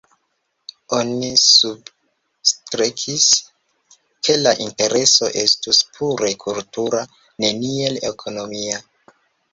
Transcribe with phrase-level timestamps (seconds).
[0.99, 3.27] Oni substrekis
[3.99, 7.07] ke la intereso estus pure kultura,
[7.47, 8.83] neniel ekonomia.